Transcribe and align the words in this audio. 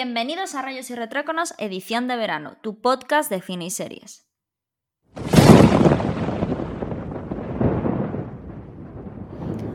Bienvenidos 0.00 0.54
a 0.54 0.62
Rayos 0.62 0.90
y 0.90 0.94
Retróconos, 0.94 1.54
edición 1.58 2.06
de 2.06 2.14
verano, 2.14 2.56
tu 2.62 2.80
podcast 2.80 3.28
de 3.28 3.40
cine 3.42 3.64
y 3.64 3.70
series. 3.70 4.30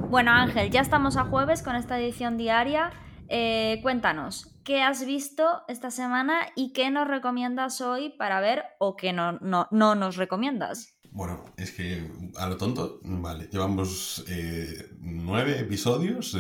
Bueno 0.10 0.32
Ángel, 0.32 0.72
ya 0.72 0.80
estamos 0.80 1.18
a 1.18 1.26
jueves 1.26 1.62
con 1.62 1.76
esta 1.76 2.00
edición 2.00 2.38
diaria. 2.38 2.94
Eh, 3.28 3.82
cuéntanos, 3.84 4.58
¿qué 4.64 4.82
has 4.82 5.06
visto 5.06 5.64
esta 5.68 5.92
semana 5.92 6.48
y 6.56 6.72
qué 6.72 6.90
nos 6.90 7.10
recomiendas 7.10 7.82
hoy 7.82 8.12
para 8.18 8.40
ver 8.40 8.64
o 8.80 8.96
qué 8.96 9.12
no, 9.12 9.34
no, 9.42 9.68
no 9.72 9.94
nos 9.94 10.16
recomiendas? 10.16 10.93
Bueno, 11.16 11.46
es 11.58 11.72
que 11.72 12.10
a 12.38 12.48
lo 12.48 12.58
tonto, 12.58 13.00
vale, 13.04 13.48
llevamos 13.52 14.26
eh, 14.28 14.90
nueve 15.00 15.60
episodios, 15.60 16.36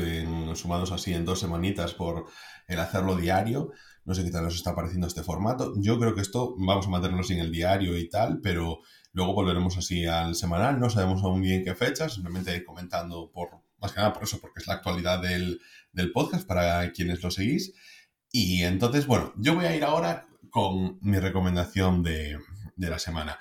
sumados 0.55 0.91
así 0.91 1.13
en 1.13 1.25
dos 1.25 1.41
semanitas 1.41 1.93
por 1.93 2.25
el 2.67 2.79
hacerlo 2.79 3.15
diario. 3.15 3.71
No 4.03 4.15
sé 4.15 4.23
qué 4.23 4.31
tal 4.31 4.45
nos 4.45 4.55
está 4.55 4.73
pareciendo 4.73 5.05
este 5.05 5.21
formato. 5.21 5.73
Yo 5.77 5.99
creo 5.99 6.15
que 6.15 6.21
esto 6.21 6.55
vamos 6.57 6.87
a 6.87 6.89
mantenerlo 6.89 7.23
sin 7.23 7.37
el 7.37 7.51
diario 7.51 7.95
y 7.95 8.09
tal, 8.09 8.39
pero 8.41 8.79
luego 9.11 9.35
volveremos 9.35 9.77
así 9.77 10.07
al 10.07 10.33
semanal. 10.33 10.79
No 10.79 10.89
sabemos 10.89 11.21
aún 11.23 11.41
bien 11.41 11.63
qué 11.63 11.75
fecha, 11.75 12.09
simplemente 12.09 12.65
comentando 12.65 13.29
por, 13.31 13.51
más 13.77 13.91
que 13.91 13.99
nada 13.99 14.11
por 14.11 14.23
eso, 14.23 14.41
porque 14.41 14.59
es 14.59 14.65
la 14.65 14.73
actualidad 14.73 15.21
del, 15.21 15.61
del 15.91 16.11
podcast 16.11 16.47
para 16.47 16.91
quienes 16.93 17.21
lo 17.21 17.29
seguís. 17.29 17.75
Y 18.31 18.63
entonces, 18.63 19.05
bueno, 19.05 19.33
yo 19.37 19.53
voy 19.53 19.65
a 19.65 19.75
ir 19.75 19.83
ahora 19.83 20.25
con 20.49 20.97
mi 21.01 21.19
recomendación 21.19 22.01
de, 22.01 22.39
de 22.75 22.89
la 22.89 22.97
semana. 22.97 23.37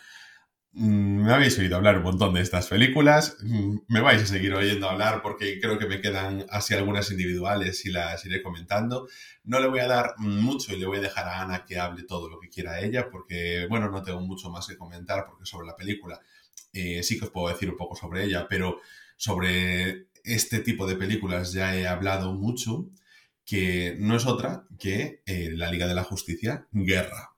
Mm, 0.74 1.24
me 1.26 1.32
habéis 1.34 1.58
oído 1.58 1.76
hablar 1.76 1.98
un 1.98 2.04
montón 2.04 2.32
de 2.32 2.40
estas 2.40 2.66
películas, 2.68 3.36
mm, 3.42 3.76
me 3.88 4.00
vais 4.00 4.22
a 4.22 4.26
seguir 4.26 4.54
oyendo 4.54 4.88
hablar 4.88 5.20
porque 5.20 5.60
creo 5.60 5.78
que 5.78 5.86
me 5.86 6.00
quedan 6.00 6.46
así 6.48 6.72
algunas 6.72 7.10
individuales 7.10 7.84
y 7.84 7.90
las 7.90 8.24
iré 8.24 8.42
comentando. 8.42 9.06
No 9.44 9.60
le 9.60 9.68
voy 9.68 9.80
a 9.80 9.86
dar 9.86 10.14
mucho 10.18 10.72
y 10.72 10.78
le 10.78 10.86
voy 10.86 10.98
a 10.98 11.00
dejar 11.02 11.26
a 11.28 11.42
Ana 11.42 11.64
que 11.66 11.78
hable 11.78 12.04
todo 12.04 12.28
lo 12.30 12.40
que 12.40 12.48
quiera 12.48 12.80
ella 12.80 13.10
porque, 13.10 13.66
bueno, 13.68 13.90
no 13.90 14.02
tengo 14.02 14.20
mucho 14.20 14.48
más 14.50 14.66
que 14.66 14.78
comentar 14.78 15.26
porque 15.26 15.44
sobre 15.44 15.66
la 15.66 15.76
película 15.76 16.20
eh, 16.72 17.02
sí 17.02 17.18
que 17.18 17.26
os 17.26 17.30
puedo 17.30 17.48
decir 17.48 17.68
un 17.70 17.76
poco 17.76 17.94
sobre 17.94 18.24
ella, 18.24 18.46
pero 18.48 18.80
sobre 19.16 20.06
este 20.24 20.60
tipo 20.60 20.86
de 20.86 20.96
películas 20.96 21.52
ya 21.52 21.76
he 21.76 21.86
hablado 21.86 22.32
mucho, 22.32 22.88
que 23.44 23.96
no 23.98 24.16
es 24.16 24.26
otra 24.26 24.64
que 24.78 25.22
eh, 25.26 25.50
La 25.54 25.70
Liga 25.70 25.86
de 25.86 25.94
la 25.94 26.04
Justicia, 26.04 26.66
Guerra. 26.72 27.31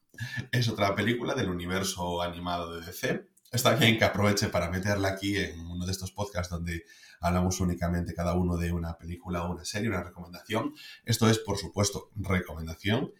Es 0.50 0.68
otra 0.68 0.94
película 0.94 1.34
del 1.34 1.48
universo 1.48 2.22
animado 2.22 2.74
de 2.74 2.86
DC. 2.86 3.28
Está 3.52 3.74
bien 3.76 3.98
que 3.98 4.04
aproveche 4.04 4.48
para 4.48 4.70
meterla 4.70 5.08
aquí 5.08 5.36
en 5.36 5.60
uno 5.60 5.86
de 5.86 5.92
estos 5.92 6.10
podcasts 6.10 6.50
donde 6.50 6.84
hablamos 7.20 7.60
únicamente 7.60 8.14
cada 8.14 8.34
uno 8.34 8.56
de 8.56 8.72
una 8.72 8.98
película 8.98 9.44
o 9.44 9.52
una 9.52 9.64
serie, 9.64 9.88
una 9.88 10.02
recomendación. 10.02 10.74
Esto 11.04 11.28
es, 11.28 11.38
por 11.38 11.56
supuesto, 11.56 12.10
recomendación. 12.16 13.12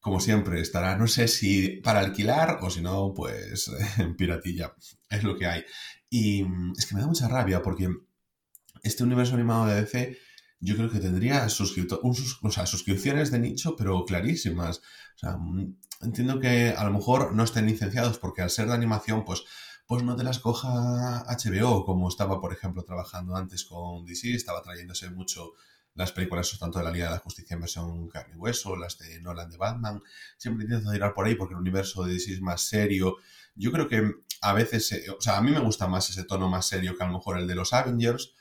Como 0.00 0.20
siempre, 0.20 0.60
estará, 0.60 0.96
no 0.96 1.06
sé 1.06 1.28
si 1.28 1.80
para 1.82 2.00
alquilar 2.00 2.58
o 2.62 2.70
si 2.70 2.80
no, 2.80 3.12
pues 3.14 3.70
en 3.98 4.16
piratilla. 4.16 4.74
Es 5.08 5.22
lo 5.22 5.36
que 5.36 5.46
hay. 5.46 5.64
Y 6.10 6.44
es 6.76 6.86
que 6.86 6.94
me 6.94 7.00
da 7.00 7.06
mucha 7.06 7.28
rabia 7.28 7.62
porque 7.62 7.88
este 8.82 9.04
universo 9.04 9.34
animado 9.34 9.66
de 9.66 9.80
DC 9.80 10.18
yo 10.60 10.76
creo 10.76 10.90
que 10.90 11.00
tendría 11.00 11.48
suscripciones 11.48 13.30
de 13.30 13.38
nicho, 13.38 13.76
pero 13.76 14.04
clarísimas. 14.04 14.78
O 14.78 15.18
sea, 15.18 15.38
entiendo 16.00 16.40
que 16.40 16.70
a 16.70 16.84
lo 16.84 16.92
mejor 16.92 17.32
no 17.34 17.44
estén 17.44 17.66
licenciados 17.66 18.18
porque 18.18 18.42
al 18.42 18.50
ser 18.50 18.68
de 18.68 18.74
animación, 18.74 19.24
pues, 19.24 19.44
pues 19.86 20.02
no 20.02 20.16
te 20.16 20.24
las 20.24 20.38
coja 20.38 21.24
HBO, 21.28 21.84
como 21.84 22.08
estaba, 22.08 22.40
por 22.40 22.52
ejemplo, 22.52 22.82
trabajando 22.82 23.36
antes 23.36 23.64
con 23.64 24.04
DC, 24.04 24.34
estaba 24.34 24.62
trayéndose 24.62 25.10
mucho 25.10 25.52
las 25.94 26.12
películas 26.12 26.56
tanto 26.58 26.78
de 26.78 26.84
la 26.84 26.90
Liga 26.90 27.06
de 27.06 27.12
la 27.12 27.18
Justicia 27.18 27.54
en 27.54 27.60
versión 27.60 28.08
carne 28.08 28.34
y 28.34 28.38
hueso, 28.38 28.76
las 28.76 28.98
de 28.98 29.20
Nolan 29.20 29.50
de 29.50 29.56
Batman. 29.56 30.02
Siempre 30.36 30.64
intento 30.64 30.92
tirar 30.92 31.14
por 31.14 31.26
ahí 31.26 31.34
porque 31.34 31.54
el 31.54 31.60
universo 31.60 32.04
de 32.04 32.12
DC 32.12 32.34
es 32.34 32.40
más 32.42 32.60
serio. 32.62 33.16
Yo 33.54 33.72
creo 33.72 33.88
que 33.88 34.12
a 34.42 34.52
veces, 34.52 34.92
o 35.16 35.20
sea, 35.20 35.38
a 35.38 35.42
mí 35.42 35.50
me 35.50 35.60
gusta 35.60 35.86
más 35.86 36.10
ese 36.10 36.24
tono 36.24 36.50
más 36.50 36.66
serio 36.66 36.94
que 36.96 37.02
a 37.02 37.06
lo 37.06 37.14
mejor 37.14 37.38
el 37.38 37.46
de 37.46 37.54
los 37.54 37.72
Avengers, 37.72 38.34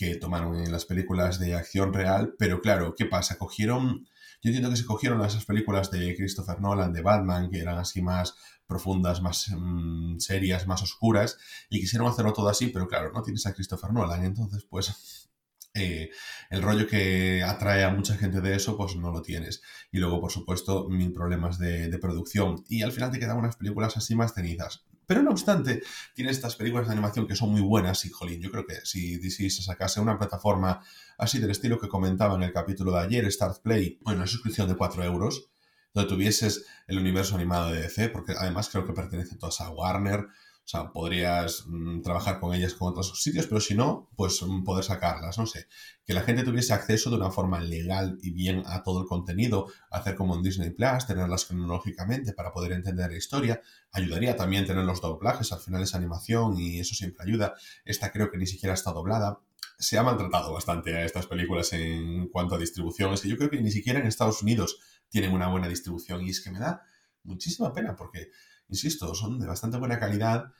que 0.00 0.16
tomaron 0.16 0.56
en 0.56 0.72
las 0.72 0.86
películas 0.86 1.38
de 1.38 1.54
acción 1.54 1.92
real, 1.92 2.34
pero 2.38 2.62
claro, 2.62 2.94
¿qué 2.96 3.04
pasa? 3.04 3.36
Cogieron 3.36 4.06
yo 4.42 4.48
entiendo 4.48 4.70
que 4.70 4.76
se 4.76 4.86
cogieron 4.86 5.22
esas 5.22 5.44
películas 5.44 5.90
de 5.90 6.16
Christopher 6.16 6.62
Nolan, 6.62 6.94
de 6.94 7.02
Batman, 7.02 7.50
que 7.50 7.58
eran 7.58 7.76
así 7.76 8.00
más 8.00 8.34
profundas, 8.66 9.20
más 9.20 9.50
mm, 9.54 10.18
serias, 10.18 10.66
más 10.66 10.82
oscuras, 10.82 11.36
y 11.68 11.78
quisieron 11.78 12.08
hacerlo 12.08 12.32
todo 12.32 12.48
así, 12.48 12.68
pero 12.68 12.88
claro, 12.88 13.12
no 13.12 13.22
tienes 13.22 13.44
a 13.44 13.52
Christopher 13.52 13.92
Nolan, 13.92 14.24
entonces 14.24 14.64
pues 14.64 15.28
eh, 15.74 16.08
el 16.48 16.62
rollo 16.62 16.86
que 16.86 17.42
atrae 17.44 17.84
a 17.84 17.90
mucha 17.90 18.16
gente 18.16 18.40
de 18.40 18.56
eso, 18.56 18.78
pues 18.78 18.96
no 18.96 19.10
lo 19.12 19.20
tienes. 19.20 19.60
Y 19.92 19.98
luego, 19.98 20.22
por 20.22 20.32
supuesto, 20.32 20.88
mil 20.88 21.12
problemas 21.12 21.58
de, 21.58 21.90
de 21.90 21.98
producción. 21.98 22.64
Y 22.68 22.82
al 22.82 22.92
final 22.92 23.10
te 23.10 23.18
quedan 23.18 23.36
unas 23.36 23.56
películas 23.56 23.96
así 23.98 24.14
más 24.14 24.32
cenizas. 24.32 24.86
Pero 25.10 25.24
no 25.24 25.32
obstante, 25.32 25.82
tiene 26.14 26.30
estas 26.30 26.54
películas 26.54 26.86
de 26.86 26.92
animación 26.92 27.26
que 27.26 27.34
son 27.34 27.50
muy 27.50 27.62
buenas 27.62 28.04
y, 28.04 28.10
jolín, 28.10 28.40
yo 28.40 28.48
creo 28.52 28.64
que 28.64 28.76
si 28.84 29.16
DC 29.16 29.50
se 29.50 29.60
sacase 29.60 30.00
una 30.00 30.16
plataforma 30.16 30.84
así 31.18 31.40
del 31.40 31.50
estilo 31.50 31.80
que 31.80 31.88
comentaba 31.88 32.36
en 32.36 32.44
el 32.44 32.52
capítulo 32.52 32.92
de 32.92 33.00
ayer, 33.00 33.32
Start 33.32 33.60
Play, 33.60 33.98
bueno, 34.02 34.18
una 34.20 34.28
suscripción 34.28 34.68
de 34.68 34.76
4 34.76 35.02
euros, 35.02 35.50
donde 35.92 36.08
tuvieses 36.08 36.64
el 36.86 36.96
universo 36.96 37.34
animado 37.34 37.72
de 37.72 37.82
DC, 37.82 38.10
porque 38.10 38.34
además 38.38 38.68
creo 38.68 38.86
que 38.86 38.92
pertenecen 38.92 39.36
todas 39.36 39.60
a 39.60 39.70
Warner, 39.70 40.28
o 40.70 40.78
sea, 40.78 40.92
podrías 40.92 41.64
mm, 41.66 42.00
trabajar 42.02 42.38
con 42.38 42.54
ellas 42.54 42.74
con 42.74 42.90
otros 42.90 43.20
sitios, 43.20 43.48
pero 43.48 43.60
si 43.60 43.74
no, 43.74 44.08
pues 44.14 44.40
mm, 44.40 44.62
poder 44.62 44.84
sacarlas, 44.84 45.36
no 45.36 45.44
sé. 45.44 45.66
Que 46.04 46.14
la 46.14 46.20
gente 46.20 46.44
tuviese 46.44 46.72
acceso 46.72 47.10
de 47.10 47.16
una 47.16 47.32
forma 47.32 47.60
legal 47.60 48.18
y 48.22 48.30
bien 48.30 48.62
a 48.66 48.84
todo 48.84 49.00
el 49.00 49.08
contenido, 49.08 49.66
hacer 49.90 50.14
como 50.14 50.36
en 50.36 50.44
Disney 50.44 50.70
Plus, 50.70 51.08
tenerlas 51.08 51.46
cronológicamente 51.46 52.34
para 52.34 52.52
poder 52.52 52.70
entender 52.70 53.10
la 53.10 53.16
historia. 53.16 53.60
Ayudaría 53.90 54.36
también 54.36 54.64
tener 54.64 54.84
los 54.84 55.00
doblajes, 55.00 55.50
al 55.50 55.58
final 55.58 55.82
es 55.82 55.96
animación 55.96 56.56
y 56.56 56.78
eso 56.78 56.94
siempre 56.94 57.24
ayuda. 57.26 57.54
Esta 57.84 58.12
creo 58.12 58.30
que 58.30 58.38
ni 58.38 58.46
siquiera 58.46 58.74
está 58.74 58.92
doblada. 58.92 59.40
Se 59.76 59.98
ha 59.98 60.04
maltratado 60.04 60.52
bastante 60.52 60.94
a 60.94 61.04
estas 61.04 61.26
películas 61.26 61.72
en 61.72 62.28
cuanto 62.28 62.54
a 62.54 62.58
distribución. 62.58 63.12
Es 63.12 63.22
que 63.22 63.28
yo 63.28 63.36
creo 63.36 63.50
que 63.50 63.60
ni 63.60 63.72
siquiera 63.72 63.98
en 63.98 64.06
Estados 64.06 64.40
Unidos 64.40 64.78
tienen 65.08 65.32
una 65.32 65.48
buena 65.48 65.66
distribución 65.66 66.24
y 66.24 66.30
es 66.30 66.40
que 66.40 66.52
me 66.52 66.60
da 66.60 66.82
muchísima 67.24 67.72
pena 67.72 67.96
porque 67.96 68.30
insisto, 68.70 69.14
son 69.14 69.38
de 69.38 69.46
bastante 69.46 69.78
buena 69.78 69.98
calidad. 69.98 70.52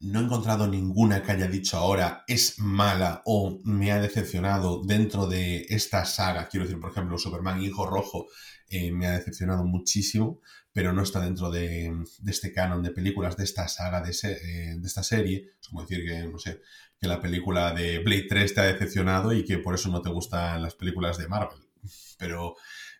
No 0.00 0.20
he 0.20 0.24
encontrado 0.24 0.68
ninguna 0.68 1.22
que 1.22 1.32
haya 1.32 1.48
dicho 1.48 1.76
ahora 1.76 2.24
es 2.28 2.58
mala 2.58 3.22
o 3.24 3.58
me 3.64 3.90
ha 3.90 4.00
decepcionado 4.00 4.82
dentro 4.84 5.26
de 5.26 5.66
esta 5.70 6.04
saga. 6.04 6.48
Quiero 6.48 6.66
decir, 6.66 6.80
por 6.80 6.90
ejemplo, 6.90 7.18
Superman 7.18 7.60
Hijo 7.62 7.86
Rojo 7.86 8.26
eh, 8.68 8.92
me 8.92 9.06
ha 9.06 9.12
decepcionado 9.12 9.64
muchísimo, 9.64 10.40
pero 10.72 10.92
no 10.92 11.02
está 11.02 11.20
dentro 11.20 11.50
de, 11.50 11.92
este 12.26 12.52
canon 12.52 12.82
de 12.82 12.90
películas 12.90 13.36
de 13.36 13.44
esta 13.44 13.66
saga, 13.66 14.00
de, 14.00 14.10
eh, 14.10 14.76
de, 14.78 14.86
esta 14.86 15.02
serie. 15.02 15.54
Es 15.60 15.68
como 15.68 15.82
decir 15.82 16.04
que, 16.06 16.28
no 16.28 16.38
sé, 16.38 16.60
que 17.00 17.08
la 17.08 17.20
película 17.20 17.72
de 17.72 17.98
Blade 18.00 18.26
3 18.28 18.54
te 18.54 18.60
ha 18.60 18.64
decepcionado 18.64 19.32
y 19.32 19.44
que 19.44 19.58
por 19.58 19.74
eso 19.74 19.88
no 19.88 20.02
te 20.02 20.10
gustan 20.10 20.62
las 20.62 20.74
películas 20.74 21.18
de 21.18 21.28
Marvel. 21.28 21.58
Pero 22.18 22.56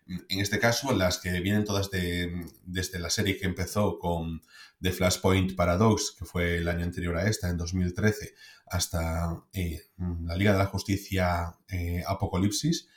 en 0.09 0.39
este 0.39 0.59
caso, 0.59 0.91
las 0.93 1.19
que 1.19 1.39
vienen 1.39 1.65
todas 1.65 1.91
de, 1.91 2.45
desde 2.63 2.99
la 2.99 3.09
serie 3.09 3.37
que 3.37 3.45
empezó 3.45 3.99
con 3.99 4.41
The 4.81 4.91
Flashpoint 4.91 5.55
Paradox, 5.55 6.15
que 6.17 6.25
fue 6.25 6.57
el 6.57 6.67
año 6.67 6.83
anterior 6.83 7.15
a 7.17 7.27
esta, 7.27 7.49
en 7.49 7.57
2013, 7.57 8.33
hasta 8.65 9.43
eh, 9.53 9.83
la 9.97 10.35
Liga 10.35 10.53
de 10.53 10.57
la 10.57 10.65
Justicia 10.65 11.55
eh, 11.67 12.03
Apocalipsis, 12.07 12.87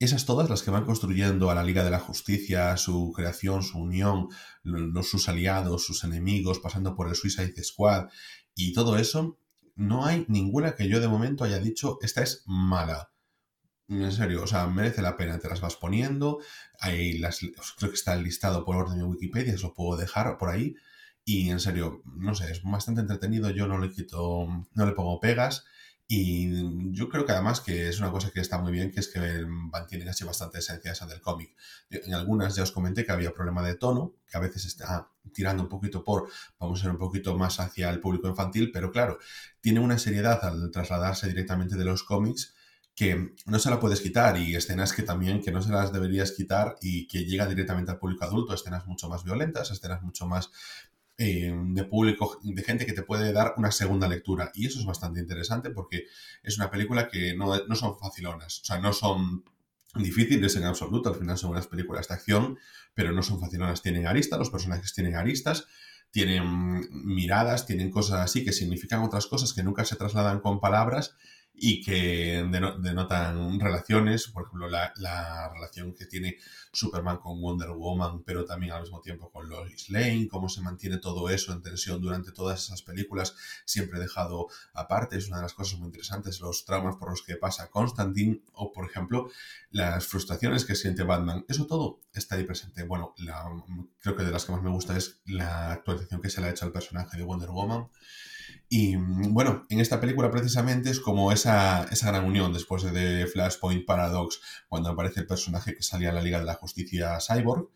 esas 0.00 0.26
todas 0.26 0.48
las 0.48 0.62
que 0.62 0.70
van 0.70 0.84
construyendo 0.84 1.50
a 1.50 1.54
la 1.54 1.64
Liga 1.64 1.84
de 1.84 1.90
la 1.90 1.98
Justicia, 1.98 2.76
su 2.76 3.12
creación, 3.14 3.62
su 3.62 3.78
unión, 3.78 4.28
los, 4.62 5.08
sus 5.08 5.28
aliados, 5.28 5.84
sus 5.84 6.04
enemigos, 6.04 6.60
pasando 6.60 6.94
por 6.94 7.08
el 7.08 7.16
Suicide 7.16 7.62
Squad 7.62 8.08
y 8.54 8.72
todo 8.72 8.96
eso, 8.96 9.38
no 9.74 10.06
hay 10.06 10.24
ninguna 10.28 10.74
que 10.74 10.88
yo 10.88 11.00
de 11.00 11.08
momento 11.08 11.44
haya 11.44 11.58
dicho 11.58 11.98
esta 12.02 12.22
es 12.22 12.44
mala. 12.46 13.10
En 13.88 14.12
serio, 14.12 14.42
o 14.42 14.46
sea, 14.46 14.66
merece 14.66 15.00
la 15.00 15.16
pena, 15.16 15.38
te 15.38 15.48
las 15.48 15.62
vas 15.62 15.76
poniendo. 15.76 16.40
Ahí 16.78 17.16
las, 17.18 17.40
creo 17.40 17.90
que 17.90 17.96
está 17.96 18.16
listado 18.16 18.64
por 18.64 18.76
orden 18.76 18.98
de 18.98 19.04
Wikipedia, 19.04 19.54
os 19.54 19.62
lo 19.62 19.72
puedo 19.72 19.98
dejar 19.98 20.36
por 20.36 20.50
ahí. 20.50 20.76
Y 21.24 21.50
en 21.50 21.60
serio, 21.60 22.02
no 22.04 22.34
sé, 22.34 22.50
es 22.50 22.62
bastante 22.62 23.00
entretenido, 23.00 23.50
yo 23.50 23.66
no 23.66 23.78
le 23.78 23.90
quito, 23.90 24.46
no 24.74 24.86
le 24.86 24.92
pongo 24.92 25.20
pegas. 25.20 25.64
Y 26.06 26.92
yo 26.92 27.08
creo 27.08 27.26
que 27.26 27.32
además 27.32 27.60
que 27.60 27.88
es 27.88 27.98
una 27.98 28.10
cosa 28.10 28.30
que 28.30 28.40
está 28.40 28.58
muy 28.58 28.72
bien, 28.72 28.90
que 28.90 29.00
es 29.00 29.08
que 29.08 29.44
mantienen 29.46 30.08
así 30.08 30.24
bastante 30.24 30.58
esencia 30.58 30.92
esa 30.92 31.06
del 31.06 31.20
cómic. 31.20 31.54
En 31.90 32.14
algunas 32.14 32.56
ya 32.56 32.62
os 32.62 32.72
comenté 32.72 33.04
que 33.04 33.12
había 33.12 33.34
problema 33.34 33.62
de 33.62 33.74
tono, 33.74 34.14
que 34.26 34.36
a 34.38 34.40
veces 34.40 34.64
está 34.64 35.10
tirando 35.34 35.62
un 35.62 35.68
poquito 35.68 36.04
por, 36.04 36.30
vamos 36.58 36.80
a 36.80 36.82
ser 36.84 36.90
un 36.92 36.98
poquito 36.98 37.36
más 37.36 37.60
hacia 37.60 37.90
el 37.90 38.00
público 38.00 38.28
infantil, 38.28 38.70
pero 38.72 38.90
claro, 38.90 39.18
tiene 39.60 39.80
una 39.80 39.98
seriedad 39.98 40.42
al 40.44 40.70
trasladarse 40.70 41.28
directamente 41.28 41.76
de 41.76 41.84
los 41.84 42.04
cómics 42.04 42.54
que 42.98 43.36
no 43.46 43.60
se 43.60 43.70
la 43.70 43.78
puedes 43.78 44.00
quitar 44.00 44.36
y 44.38 44.56
escenas 44.56 44.92
que 44.92 45.04
también 45.04 45.40
que 45.40 45.52
no 45.52 45.62
se 45.62 45.70
las 45.70 45.92
deberías 45.92 46.32
quitar 46.32 46.74
y 46.82 47.06
que 47.06 47.24
llega 47.24 47.46
directamente 47.46 47.92
al 47.92 47.98
público 48.00 48.24
adulto, 48.24 48.52
escenas 48.52 48.88
mucho 48.88 49.08
más 49.08 49.22
violentas, 49.22 49.70
escenas 49.70 50.02
mucho 50.02 50.26
más 50.26 50.50
eh, 51.16 51.54
de 51.56 51.84
público, 51.84 52.40
de 52.42 52.60
gente 52.64 52.86
que 52.86 52.92
te 52.92 53.04
puede 53.04 53.32
dar 53.32 53.54
una 53.56 53.70
segunda 53.70 54.08
lectura. 54.08 54.50
Y 54.52 54.66
eso 54.66 54.80
es 54.80 54.84
bastante 54.84 55.20
interesante 55.20 55.70
porque 55.70 56.06
es 56.42 56.58
una 56.58 56.72
película 56.72 57.06
que 57.06 57.36
no, 57.36 57.56
no 57.68 57.76
son 57.76 57.96
facilonas, 57.96 58.62
o 58.62 58.64
sea, 58.64 58.80
no 58.80 58.92
son 58.92 59.44
difíciles 59.94 60.56
en 60.56 60.64
absoluto, 60.64 61.10
al 61.10 61.14
final 61.14 61.38
son 61.38 61.52
unas 61.52 61.68
películas 61.68 62.08
de 62.08 62.14
acción, 62.14 62.58
pero 62.94 63.12
no 63.12 63.22
son 63.22 63.38
facilonas, 63.38 63.80
tienen 63.80 64.08
aristas, 64.08 64.40
los 64.40 64.50
personajes 64.50 64.92
tienen 64.92 65.14
aristas, 65.14 65.68
tienen 66.10 66.88
miradas, 66.90 67.64
tienen 67.64 67.92
cosas 67.92 68.22
así 68.22 68.44
que 68.44 68.52
significan 68.52 69.02
otras 69.02 69.28
cosas 69.28 69.52
que 69.52 69.62
nunca 69.62 69.84
se 69.84 69.94
trasladan 69.94 70.40
con 70.40 70.58
palabras 70.58 71.14
y 71.60 71.82
que 71.82 72.46
denotan 72.50 73.58
relaciones, 73.58 74.28
por 74.28 74.44
ejemplo, 74.44 74.68
la, 74.68 74.92
la, 74.96 75.50
relación 75.52 75.94
que 75.94 76.06
tiene 76.06 76.36
Superman 76.72 77.18
con 77.18 77.40
Wonder 77.40 77.70
Woman, 77.70 78.22
pero 78.22 78.44
también 78.44 78.72
al 78.72 78.82
mismo 78.82 79.00
tiempo 79.00 79.30
con 79.30 79.48
Lois 79.48 79.90
Lane, 79.90 80.28
cómo 80.30 80.48
se 80.48 80.60
mantiene 80.60 80.98
todo 80.98 81.28
eso 81.30 81.52
en 81.52 81.62
tensión 81.62 82.00
durante 82.00 82.32
todas 82.32 82.62
esas 82.62 82.82
películas, 82.82 83.34
siempre 83.64 83.98
dejado 83.98 84.46
aparte, 84.72 85.16
es 85.16 85.28
una 85.28 85.38
de 85.38 85.44
las 85.44 85.54
cosas 85.54 85.78
muy 85.78 85.86
interesantes, 85.86 86.40
los 86.40 86.64
traumas 86.64 86.96
por 86.96 87.10
los 87.10 87.22
que 87.22 87.36
pasa 87.36 87.70
Constantine 87.70 88.42
o, 88.52 88.72
por 88.72 88.88
ejemplo, 88.88 89.28
las 89.70 90.06
frustraciones 90.06 90.64
que 90.64 90.74
siente 90.74 91.02
Batman, 91.02 91.44
eso 91.48 91.66
todo 91.66 92.00
está 92.12 92.36
ahí 92.36 92.44
presente. 92.44 92.84
Bueno, 92.84 93.14
creo 94.00 94.16
que 94.16 94.24
de 94.24 94.30
las 94.30 94.44
que 94.44 94.52
más 94.52 94.62
me 94.62 94.70
gusta 94.70 94.96
es 94.96 95.20
la 95.26 95.72
actualización 95.72 96.20
que 96.20 96.30
se 96.30 96.40
le 96.40 96.48
ha 96.48 96.50
hecho 96.50 96.64
al 96.64 96.72
personaje 96.72 97.16
de 97.16 97.24
Wonder 97.24 97.50
Woman. 97.50 97.88
Y 98.68 98.96
mm, 98.96 99.32
bueno, 99.32 99.64
en 99.68 99.80
esta 99.80 100.00
película 100.00 100.30
precisamente 100.30 100.90
es 100.90 101.00
como 101.00 101.32
esa, 101.32 101.84
esa 101.84 102.08
gran 102.08 102.24
unión 102.24 102.52
después 102.52 102.82
de 102.82 103.26
Flashpoint 103.26 103.86
Paradox, 103.86 104.40
cuando 104.68 104.90
aparece 104.90 105.20
el 105.20 105.26
personaje 105.26 105.74
que 105.74 105.82
salía 105.82 106.10
a 106.10 106.14
la 106.14 106.22
Liga 106.22 106.38
de 106.38 106.44
la 106.44 106.54
Justicia 106.54 107.18
Cyborg, 107.20 107.68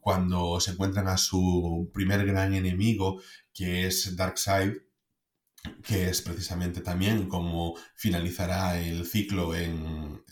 cuando 0.00 0.60
se 0.60 0.72
encuentran 0.72 1.08
a 1.08 1.16
su 1.16 1.90
primer 1.92 2.24
gran 2.26 2.54
enemigo, 2.54 3.20
que 3.52 3.86
es 3.86 4.16
Darkseid, 4.16 4.72
que 5.82 6.08
es 6.08 6.22
precisamente 6.22 6.80
también 6.80 7.28
como 7.28 7.74
finalizará 7.94 8.78
el 8.78 9.06
ciclo 9.06 9.54
en, 9.54 10.22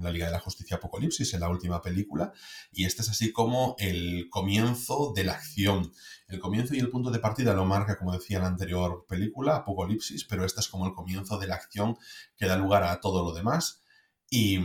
la 0.00 0.10
Liga 0.10 0.26
de 0.26 0.32
la 0.32 0.40
Justicia 0.40 0.76
Apocalipsis, 0.76 1.32
en 1.32 1.40
la 1.40 1.48
última 1.48 1.80
película, 1.80 2.32
y 2.72 2.84
este 2.84 3.02
es 3.02 3.08
así 3.08 3.32
como 3.32 3.76
el 3.78 4.28
comienzo 4.28 5.12
de 5.14 5.24
la 5.24 5.32
acción. 5.32 5.92
El 6.28 6.40
comienzo 6.40 6.74
y 6.74 6.80
el 6.80 6.90
punto 6.90 7.10
de 7.10 7.18
partida 7.18 7.54
lo 7.54 7.64
marca, 7.64 7.96
como 7.96 8.12
decía 8.12 8.38
en 8.38 8.42
la 8.42 8.48
anterior 8.48 9.06
película, 9.08 9.56
Apocalipsis, 9.56 10.24
pero 10.24 10.44
este 10.44 10.60
es 10.60 10.68
como 10.68 10.86
el 10.86 10.92
comienzo 10.92 11.38
de 11.38 11.46
la 11.46 11.54
acción 11.54 11.96
que 12.36 12.46
da 12.46 12.56
lugar 12.56 12.82
a 12.84 13.00
todo 13.00 13.24
lo 13.24 13.32
demás. 13.32 13.82
Y, 14.28 14.58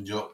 yo 0.00 0.32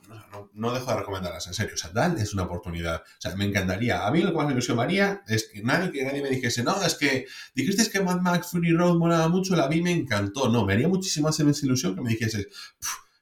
no, 0.52 0.72
dejo 0.72 0.90
de 0.90 0.98
recomendarlas, 0.98 1.46
en 1.46 1.54
serio. 1.54 1.74
O 1.74 1.76
sea, 1.76 1.90
Dan 1.90 2.18
es 2.18 2.34
una 2.34 2.42
oportunidad. 2.42 3.02
O 3.02 3.20
sea, 3.20 3.34
me 3.34 3.44
encantaría. 3.44 4.06
A 4.06 4.10
mí 4.10 4.20
lo 4.20 4.30
que 4.30 4.36
más 4.36 4.46
me 4.46 4.52
ilusión 4.52 4.78
haría 4.78 5.22
es 5.26 5.48
que 5.52 5.62
nadie, 5.62 5.90
que 5.90 6.04
nadie 6.04 6.22
me 6.22 6.28
dijese, 6.28 6.62
no, 6.62 6.82
es 6.84 6.94
que 6.94 7.26
dijiste 7.54 7.90
que 7.90 8.00
Mad 8.00 8.20
Max 8.20 8.48
Fury 8.50 8.72
Road 8.72 8.96
molaba 8.96 9.28
mucho, 9.28 9.56
la 9.56 9.68
vi 9.68 9.80
me 9.80 9.92
encantó. 9.92 10.48
No, 10.48 10.66
me 10.66 10.74
haría 10.74 10.88
muchísima 10.88 11.28
más 11.28 11.62
ilusión 11.62 11.94
que 11.94 12.02
me 12.02 12.10
dijese, 12.10 12.48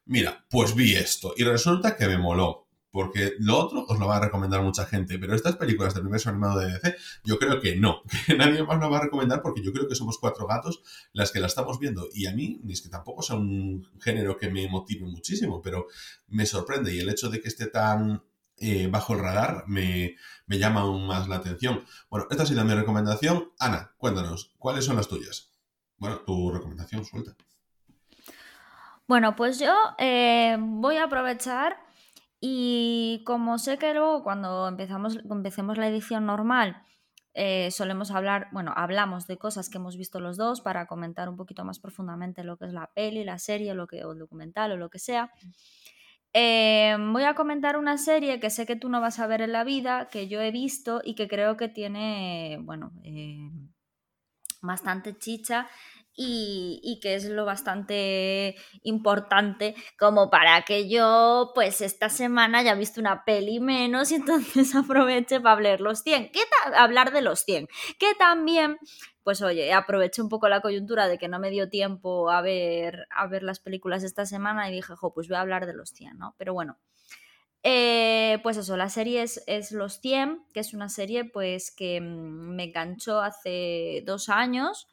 mira, 0.06 0.44
pues 0.50 0.74
vi 0.74 0.94
esto. 0.94 1.32
Y 1.36 1.44
resulta 1.44 1.96
que 1.96 2.08
me 2.08 2.18
moló 2.18 2.61
porque 2.92 3.34
lo 3.38 3.58
otro 3.58 3.84
os 3.88 3.98
lo 3.98 4.06
va 4.06 4.18
a 4.18 4.20
recomendar 4.20 4.62
mucha 4.62 4.84
gente, 4.84 5.18
pero 5.18 5.34
estas 5.34 5.56
películas 5.56 5.94
del 5.94 6.02
universo 6.02 6.28
animado 6.28 6.60
de 6.60 6.72
DC, 6.72 6.94
yo 7.24 7.38
creo 7.38 7.58
que 7.58 7.74
no, 7.74 8.02
que 8.26 8.36
nadie 8.36 8.62
más 8.62 8.78
lo 8.78 8.90
va 8.90 8.98
a 8.98 9.02
recomendar 9.02 9.42
porque 9.42 9.62
yo 9.62 9.72
creo 9.72 9.88
que 9.88 9.94
somos 9.94 10.18
cuatro 10.18 10.46
gatos 10.46 10.82
las 11.12 11.32
que 11.32 11.40
la 11.40 11.46
estamos 11.46 11.78
viendo 11.78 12.06
y 12.12 12.26
a 12.26 12.32
mí, 12.32 12.60
ni 12.62 12.74
es 12.74 12.82
que 12.82 12.90
tampoco 12.90 13.22
sea 13.22 13.36
un 13.36 13.88
género 13.98 14.36
que 14.36 14.50
me 14.50 14.68
motive 14.68 15.06
muchísimo, 15.06 15.62
pero 15.62 15.86
me 16.28 16.44
sorprende 16.46 16.94
y 16.94 17.00
el 17.00 17.08
hecho 17.08 17.30
de 17.30 17.40
que 17.40 17.48
esté 17.48 17.66
tan 17.66 18.22
eh, 18.58 18.86
bajo 18.88 19.14
el 19.14 19.20
radar 19.20 19.64
me, 19.66 20.16
me 20.46 20.58
llama 20.58 20.82
aún 20.82 21.06
más 21.06 21.26
la 21.28 21.36
atención. 21.36 21.84
Bueno, 22.10 22.26
esta 22.30 22.42
ha 22.42 22.46
sido 22.46 22.64
mi 22.64 22.74
recomendación. 22.74 23.50
Ana, 23.58 23.92
cuéntanos, 23.96 24.52
¿cuáles 24.58 24.84
son 24.84 24.96
las 24.96 25.08
tuyas? 25.08 25.50
Bueno, 25.96 26.18
tu 26.18 26.50
recomendación, 26.50 27.04
suelta. 27.04 27.34
Bueno, 29.08 29.34
pues 29.34 29.58
yo 29.58 29.74
eh, 29.98 30.56
voy 30.60 30.96
a 30.96 31.04
aprovechar 31.04 31.76
y 32.44 33.22
como 33.24 33.56
sé 33.56 33.78
que 33.78 33.94
luego 33.94 34.24
cuando 34.24 34.66
empezamos, 34.66 35.16
empecemos 35.30 35.78
la 35.78 35.86
edición 35.86 36.26
normal, 36.26 36.82
eh, 37.34 37.70
solemos 37.70 38.10
hablar, 38.10 38.48
bueno, 38.50 38.72
hablamos 38.74 39.28
de 39.28 39.38
cosas 39.38 39.70
que 39.70 39.78
hemos 39.78 39.96
visto 39.96 40.18
los 40.18 40.36
dos 40.36 40.60
para 40.60 40.88
comentar 40.88 41.28
un 41.28 41.36
poquito 41.36 41.64
más 41.64 41.78
profundamente 41.78 42.42
lo 42.42 42.56
que 42.58 42.66
es 42.66 42.72
la 42.72 42.90
peli, 42.94 43.22
la 43.22 43.38
serie, 43.38 43.74
lo 43.74 43.86
que, 43.86 44.04
o 44.04 44.10
el 44.10 44.18
documental 44.18 44.72
o 44.72 44.76
lo 44.76 44.90
que 44.90 44.98
sea. 44.98 45.30
Eh, 46.32 46.96
voy 47.12 47.22
a 47.22 47.36
comentar 47.36 47.76
una 47.76 47.96
serie 47.96 48.40
que 48.40 48.50
sé 48.50 48.66
que 48.66 48.74
tú 48.74 48.88
no 48.88 49.00
vas 49.00 49.20
a 49.20 49.28
ver 49.28 49.40
en 49.40 49.52
la 49.52 49.62
vida, 49.62 50.08
que 50.10 50.26
yo 50.26 50.40
he 50.40 50.50
visto 50.50 51.00
y 51.04 51.14
que 51.14 51.28
creo 51.28 51.56
que 51.56 51.68
tiene, 51.68 52.58
bueno, 52.62 52.90
eh, 53.04 53.50
bastante 54.62 55.16
chicha 55.16 55.68
y, 56.14 56.98
que 57.02 57.14
es 57.14 57.24
lo 57.24 57.44
bastante 57.44 58.54
importante 58.82 59.74
como 59.98 60.30
para 60.30 60.62
que 60.62 60.88
yo 60.88 61.52
pues 61.54 61.80
esta 61.80 62.08
semana 62.08 62.58
haya 62.58 62.74
visto 62.74 63.00
una 63.00 63.24
peli 63.24 63.60
menos 63.60 64.10
y 64.12 64.16
entonces 64.16 64.74
aproveche 64.76 65.40
para 65.40 65.54
hablar 65.54 65.80
los 65.80 66.00
100, 66.02 66.30
¿qué 66.32 66.40
hablar 66.76 67.12
de 67.12 67.22
los 67.22 67.40
100, 67.40 67.68
que 67.98 68.14
también 68.18 68.78
pues 69.22 69.40
oye, 69.40 69.72
aproveché 69.72 70.20
un 70.20 70.28
poco 70.28 70.48
la 70.48 70.60
coyuntura 70.60 71.06
de 71.06 71.16
que 71.16 71.28
no 71.28 71.38
me 71.38 71.50
dio 71.50 71.68
tiempo 71.68 72.30
a 72.30 72.40
ver, 72.42 73.06
a 73.14 73.26
ver 73.28 73.44
las 73.44 73.60
películas 73.60 74.02
esta 74.02 74.26
semana 74.26 74.68
y 74.68 74.72
dije, 74.72 74.94
jo, 74.96 75.14
pues 75.14 75.28
voy 75.28 75.36
a 75.36 75.42
hablar 75.42 75.66
de 75.66 75.74
los 75.74 75.90
100, 75.90 76.18
¿no? 76.18 76.34
Pero 76.38 76.54
bueno, 76.54 76.76
eh, 77.62 78.40
pues 78.42 78.56
eso, 78.56 78.76
la 78.76 78.88
serie 78.88 79.22
es, 79.22 79.44
es, 79.46 79.70
Los 79.70 80.00
100, 80.00 80.44
que 80.52 80.58
es 80.58 80.74
una 80.74 80.88
serie 80.88 81.24
pues 81.24 81.70
que 81.70 82.00
mm, 82.00 82.56
me 82.56 82.64
enganchó 82.64 83.20
hace 83.20 84.02
dos 84.04 84.28
años 84.28 84.88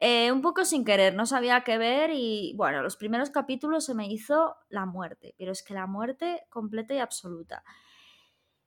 eh, 0.00 0.32
un 0.32 0.42
poco 0.42 0.64
sin 0.64 0.84
querer, 0.84 1.14
no 1.14 1.26
sabía 1.26 1.62
qué 1.62 1.78
ver 1.78 2.10
y 2.12 2.52
bueno, 2.56 2.82
los 2.82 2.96
primeros 2.96 3.30
capítulos 3.30 3.84
se 3.84 3.94
me 3.94 4.08
hizo 4.08 4.56
la 4.68 4.86
muerte, 4.86 5.34
pero 5.38 5.52
es 5.52 5.62
que 5.62 5.74
la 5.74 5.86
muerte 5.86 6.46
completa 6.50 6.94
y 6.94 6.98
absoluta. 6.98 7.62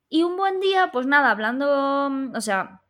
Y 0.10 0.24
un 0.24 0.38
buen 0.38 0.60
día, 0.60 0.90
pues 0.92 1.06
nada, 1.06 1.32
hablando, 1.32 2.10
mm, 2.10 2.36
o 2.36 2.42
sea, 2.42 2.82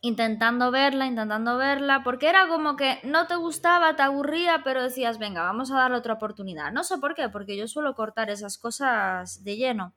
intentando 0.00 0.70
verla, 0.70 1.06
intentando 1.06 1.56
verla, 1.56 2.02
porque 2.04 2.28
era 2.28 2.48
como 2.48 2.76
que 2.76 2.98
no 3.04 3.26
te 3.26 3.36
gustaba, 3.36 3.96
te 3.96 4.02
aburría, 4.02 4.62
pero 4.64 4.82
decías, 4.82 5.18
venga, 5.18 5.42
vamos 5.42 5.70
a 5.70 5.76
darle 5.76 5.98
otra 5.98 6.14
oportunidad. 6.14 6.72
No 6.72 6.84
sé 6.84 6.98
por 6.98 7.14
qué, 7.14 7.28
porque 7.28 7.56
yo 7.56 7.68
suelo 7.68 7.94
cortar 7.94 8.30
esas 8.30 8.58
cosas 8.58 9.44
de 9.44 9.56
lleno. 9.56 9.94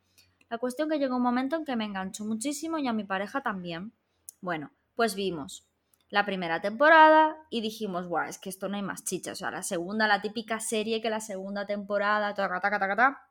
La 0.50 0.58
cuestión 0.60 0.90
que 0.90 1.00
llegó 1.00 1.18
un 1.18 1.24
momento 1.24 1.56
en 1.56 1.66
que 1.66 1.76
me 1.76 1.86
enganchó 1.86 2.26
muchísimo 2.26 2.78
y 2.78 2.88
a 2.88 2.94
mi 2.94 3.04
pareja 3.06 3.42
también. 3.42 3.94
Bueno, 4.42 4.72
pues 4.96 5.16
vimos 5.16 5.71
la 6.12 6.26
primera 6.26 6.60
temporada 6.62 7.38
y 7.50 7.62
dijimos, 7.62 8.06
guau, 8.06 8.28
es 8.28 8.38
que 8.38 8.50
esto 8.50 8.68
no 8.68 8.76
hay 8.76 8.84
más 8.84 9.06
chicha. 9.06 9.32
O 9.32 9.36
sea, 9.36 9.50
la 9.50 9.64
segunda, 9.64 10.08
la 10.08 10.22
típica 10.22 10.60
serie 10.60 11.02
que 11.02 11.10
la 11.10 11.22
segunda 11.22 11.66
temporada, 11.66 12.36
taca, 12.36 12.60
taca, 12.60 12.80
taca, 12.80 12.96
taca. 12.96 13.22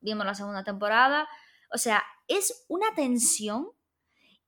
Vimos 0.00 0.24
la 0.24 0.34
segunda 0.34 0.62
temporada. 0.62 1.28
O 1.72 1.76
sea, 1.76 2.04
es 2.28 2.64
una 2.68 2.94
tensión 2.94 3.72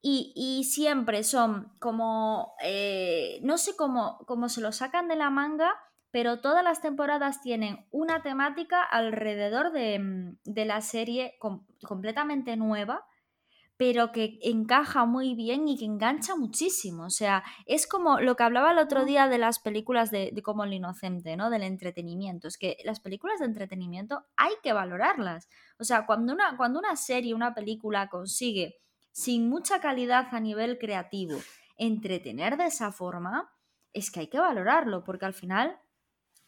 y, 0.00 0.64
siempre 0.64 1.24
son 1.24 1.76
como, 1.80 2.54
eh, 2.62 3.40
no 3.42 3.58
sé 3.58 3.74
cómo, 3.76 4.18
cómo 4.26 4.48
se 4.48 4.60
lo 4.60 4.70
sacan 4.70 5.08
de 5.08 5.16
la 5.16 5.28
manga, 5.28 5.74
pero 6.12 6.40
todas 6.40 6.62
las 6.62 6.80
temporadas 6.80 7.42
tienen 7.42 7.86
una 7.90 8.22
temática 8.22 8.80
alrededor 8.82 9.72
de, 9.72 10.36
de 10.44 10.64
la 10.64 10.80
serie 10.82 11.36
completamente 11.82 12.56
nueva 12.56 13.04
pero 13.80 14.12
que 14.12 14.38
encaja 14.42 15.06
muy 15.06 15.34
bien 15.34 15.66
y 15.66 15.78
que 15.78 15.86
engancha 15.86 16.36
muchísimo. 16.36 17.04
O 17.04 17.10
sea, 17.10 17.42
es 17.64 17.86
como 17.86 18.20
lo 18.20 18.36
que 18.36 18.42
hablaba 18.42 18.72
el 18.72 18.78
otro 18.78 19.06
día 19.06 19.26
de 19.26 19.38
las 19.38 19.58
películas 19.58 20.10
de, 20.10 20.38
como 20.44 20.64
el 20.64 20.74
inocente, 20.74 21.34
¿no? 21.34 21.48
Del 21.48 21.62
entretenimiento. 21.62 22.46
Es 22.46 22.58
que 22.58 22.76
las 22.84 23.00
películas 23.00 23.38
de 23.38 23.46
entretenimiento 23.46 24.26
hay 24.36 24.52
que 24.62 24.74
valorarlas. 24.74 25.48
O 25.78 25.84
sea, 25.84 26.04
cuando 26.04 26.34
una, 26.34 26.58
cuando 26.58 26.78
una 26.78 26.94
serie, 26.94 27.32
una 27.32 27.54
película 27.54 28.10
consigue, 28.10 28.76
sin 29.12 29.48
mucha 29.48 29.80
calidad 29.80 30.26
a 30.30 30.40
nivel 30.40 30.76
creativo, 30.78 31.38
entretener 31.78 32.58
de 32.58 32.66
esa 32.66 32.92
forma, 32.92 33.50
es 33.94 34.10
que 34.10 34.20
hay 34.20 34.26
que 34.26 34.40
valorarlo, 34.40 35.04
porque 35.04 35.24
al 35.24 35.32
final 35.32 35.80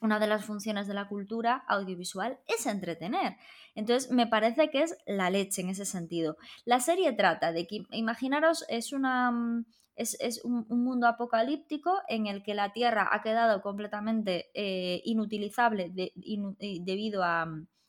una 0.02 0.18
de 0.18 0.26
las 0.26 0.44
funciones 0.44 0.86
de 0.86 0.94
la 0.94 1.08
cultura 1.08 1.64
audiovisual 1.68 2.38
es 2.46 2.66
entretener. 2.66 3.36
Entonces, 3.74 4.10
me 4.10 4.26
parece 4.26 4.68
que 4.68 4.82
es 4.82 4.96
la 5.06 5.30
leche 5.30 5.62
en 5.62 5.70
ese 5.70 5.86
sentido. 5.86 6.36
La 6.64 6.80
serie 6.80 7.12
trata 7.12 7.52
de 7.52 7.66
que, 7.66 7.84
imaginaros, 7.92 8.64
es. 8.68 8.92
Mm, 8.92 9.62
es, 9.94 10.40
un, 10.44 10.66
mundo 10.68 11.06
apocalíptico 11.06 12.00
en 12.08 12.26
el 12.26 12.42
que 12.42 12.54
la 12.54 12.72
Tierra 12.72 13.08
ha 13.12 13.22
quedado 13.22 13.60
completamente 13.62 14.50
eh, 14.54 15.02
inutilizable 15.04 15.92
debido 15.94 17.22
a 17.22 17.46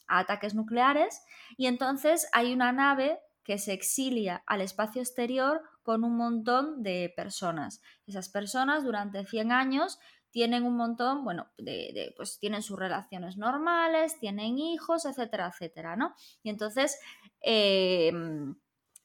ataques 0.07 0.53
nucleares 0.53 1.21
y 1.57 1.67
entonces 1.67 2.27
hay 2.33 2.53
una 2.53 2.73
nave 2.73 3.19
que 3.43 3.57
se 3.57 3.71
exilia 3.73 4.43
al 4.45 4.61
espacio 4.61 5.01
exterior 5.01 5.61
con 5.83 6.03
un 6.03 6.17
montón 6.17 6.81
de 6.81 7.13
personas. 7.15 7.81
Esas 8.07 8.29
personas 8.29 8.83
durante 8.83 9.25
100 9.25 9.51
años 9.51 9.99
tienen 10.33 10.63
un 10.63 10.75
montón, 10.75 11.23
bueno, 11.23 11.47
de, 11.59 12.11
pues 12.17 12.39
tienen 12.39 12.63
sus 12.63 12.79
relaciones 12.79 13.37
normales, 13.37 14.19
tienen 14.19 14.57
hijos, 14.57 15.05
etcétera, 15.05 15.47
etcétera, 15.53 15.95
¿no? 15.95 16.15
Y 16.41 16.49
entonces 16.49 16.99
em, 17.41 18.55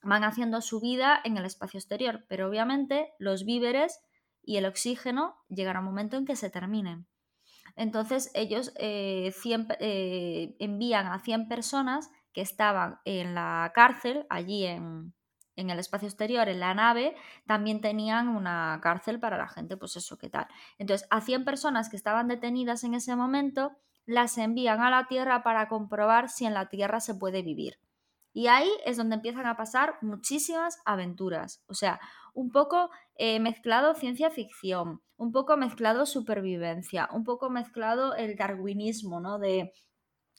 van 0.02 0.25
haciendo 0.25 0.62
su 0.62 0.80
vida 0.80 1.20
en 1.23 1.37
el 1.37 1.44
espacio 1.44 1.78
exterior, 1.78 2.25
pero 2.28 2.49
obviamente 2.49 3.12
los 3.18 3.44
víveres 3.44 4.00
y 4.42 4.56
el 4.56 4.64
oxígeno 4.64 5.37
llegará 5.49 5.80
un 5.80 5.85
momento 5.85 6.16
en 6.16 6.25
que 6.25 6.35
se 6.35 6.49
terminen. 6.49 7.06
Entonces 7.76 8.30
ellos 8.32 8.73
eh, 8.76 9.30
eh, 9.80 10.56
envían 10.58 11.06
a 11.08 11.20
100 11.20 11.49
personas 11.49 12.11
que 12.32 12.40
estaban 12.40 13.00
en 13.04 13.35
la 13.35 13.70
cárcel, 13.75 14.25
allí 14.30 14.64
en, 14.64 15.12
en 15.59 15.71
el 15.71 15.79
espacio 15.81 16.07
exterior, 16.07 16.49
en 16.49 16.61
la 16.61 16.73
nave, 16.73 17.17
también 17.45 17.81
tenían 17.81 18.29
una 18.29 18.79
cárcel 18.81 19.19
para 19.19 19.37
la 19.37 19.49
gente, 19.49 19.77
pues 19.77 19.97
eso, 19.97 20.17
¿qué 20.17 20.31
tal? 20.31 20.47
Entonces, 20.79 21.07
a 21.11 21.21
100 21.21 21.45
personas 21.45 21.88
que 21.88 21.97
estaban 21.97 22.29
detenidas 22.29 22.85
en 22.85 22.95
ese 22.95 23.17
momento, 23.17 23.73
las 24.07 24.38
envían 24.38 24.81
a 24.81 24.91
la 24.91 25.09
Tierra 25.09 25.43
para 25.43 25.69
comprobar 25.69 26.29
si 26.29 26.47
en 26.47 26.55
la 26.55 26.69
Tierra 26.69 27.00
se 27.00 27.17
puede 27.17 27.43
vivir. 27.43 27.81
Y 28.33 28.47
ahí 28.47 28.71
es 28.85 28.97
donde 28.97 29.17
empiezan 29.17 29.47
a 29.47 29.57
pasar 29.57 29.99
muchísimas 30.00 30.81
aventuras. 30.85 31.65
O 31.67 31.75
sea, 31.75 31.99
un 32.35 32.53
poco 32.53 32.91
eh, 33.17 33.41
mezclado 33.41 33.95
ciencia 33.95 34.31
ficción, 34.31 35.03
un 35.17 35.33
poco 35.33 35.57
mezclado 35.57 36.07
supervivencia, 36.07 37.09
un 37.12 37.25
poco 37.25 37.50
mezclado 37.50 38.15
el 38.15 38.37
darwinismo, 38.37 39.19
¿no? 39.19 39.41
De, 39.41 39.73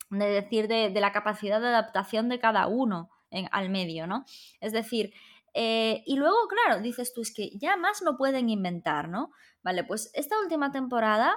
decir, 0.09 0.69
de, 0.69 0.91
de 0.91 1.01
la 1.01 1.11
capacidad 1.11 1.59
de 1.59 1.67
adaptación 1.67 2.29
de 2.29 2.39
cada 2.39 2.67
uno 2.67 3.09
al 3.51 3.69
medio, 3.69 4.07
¿no? 4.07 4.25
Es 4.59 4.71
decir, 4.71 5.13
eh, 5.53 6.03
y 6.05 6.15
luego, 6.15 6.37
claro, 6.47 6.81
dices 6.81 7.13
tú, 7.13 7.21
es 7.21 7.33
que 7.33 7.51
ya 7.57 7.75
más 7.77 8.01
no 8.01 8.17
pueden 8.17 8.49
inventar, 8.49 9.09
¿no? 9.09 9.31
Vale, 9.63 9.83
pues 9.83 10.11
esta 10.13 10.39
última 10.39 10.71
temporada, 10.71 11.35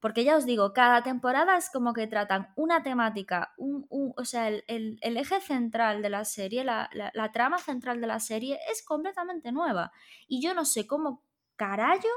porque 0.00 0.24
ya 0.24 0.36
os 0.36 0.44
digo, 0.44 0.72
cada 0.72 1.02
temporada 1.02 1.56
es 1.56 1.70
como 1.70 1.92
que 1.94 2.06
tratan 2.06 2.48
una 2.56 2.82
temática, 2.82 3.54
un, 3.56 3.86
o 3.88 4.24
sea, 4.24 4.48
el, 4.48 4.98
eje 5.00 5.40
central 5.40 6.02
de 6.02 6.10
la 6.10 6.24
serie, 6.24 6.62
la, 6.62 6.90
la, 6.92 7.32
trama 7.32 7.58
central 7.58 8.00
de 8.00 8.06
la 8.06 8.20
serie 8.20 8.58
es 8.70 8.84
completamente 8.84 9.50
nueva. 9.50 9.92
Y 10.28 10.42
yo 10.42 10.54
no 10.54 10.64
sé 10.64 10.86
cómo 10.86 11.22
carajo 11.56 12.08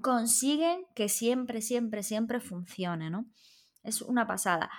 consiguen 0.00 0.86
que 0.94 1.08
siempre, 1.08 1.62
siempre, 1.62 2.02
siempre 2.02 2.40
funcione, 2.40 3.10
¿no? 3.10 3.26
Es 3.82 4.02
una 4.02 4.26
pasada. 4.26 4.70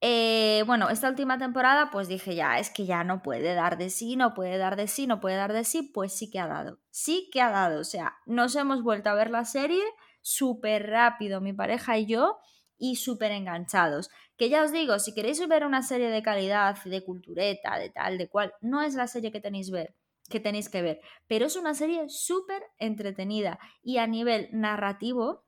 Eh, 0.00 0.62
bueno, 0.66 0.90
esta 0.90 1.08
última 1.08 1.38
temporada 1.38 1.90
pues 1.90 2.06
dije 2.06 2.36
ya, 2.36 2.58
es 2.58 2.70
que 2.70 2.86
ya 2.86 3.02
no 3.02 3.20
puede 3.20 3.54
dar 3.54 3.78
de 3.78 3.90
sí, 3.90 4.14
no 4.14 4.32
puede 4.32 4.56
dar 4.56 4.76
de 4.76 4.86
sí, 4.86 5.08
no 5.08 5.20
puede 5.20 5.36
dar 5.36 5.52
de 5.52 5.64
sí, 5.64 5.82
pues 5.82 6.12
sí 6.12 6.30
que 6.30 6.38
ha 6.38 6.46
dado, 6.46 6.78
sí 6.90 7.28
que 7.32 7.40
ha 7.40 7.50
dado, 7.50 7.80
o 7.80 7.84
sea, 7.84 8.16
nos 8.24 8.54
hemos 8.54 8.84
vuelto 8.84 9.10
a 9.10 9.14
ver 9.14 9.30
la 9.30 9.44
serie 9.44 9.82
súper 10.20 10.88
rápido, 10.88 11.40
mi 11.40 11.52
pareja 11.52 11.98
y 11.98 12.06
yo, 12.06 12.38
y 12.76 12.96
súper 12.96 13.32
enganchados. 13.32 14.08
Que 14.36 14.48
ya 14.48 14.62
os 14.62 14.70
digo, 14.70 15.00
si 15.00 15.14
queréis 15.14 15.46
ver 15.48 15.66
una 15.66 15.82
serie 15.82 16.10
de 16.10 16.22
calidad, 16.22 16.76
de 16.84 17.04
cultureta, 17.04 17.76
de 17.76 17.90
tal, 17.90 18.18
de 18.18 18.28
cual, 18.28 18.52
no 18.60 18.82
es 18.82 18.94
la 18.94 19.08
serie 19.08 19.32
que 19.32 19.40
tenéis 19.40 19.70
ver 19.70 19.96
que 20.28 20.40
tenéis 20.40 20.68
que 20.68 20.82
ver, 20.82 21.00
pero 21.26 21.46
es 21.46 21.56
una 21.56 21.74
serie 21.74 22.08
súper 22.08 22.62
entretenida 22.78 23.58
y 23.82 23.96
a 23.96 24.06
nivel 24.06 24.48
narrativo 24.52 25.47